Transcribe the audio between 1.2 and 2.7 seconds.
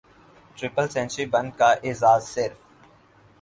بن کا اعزاز صرف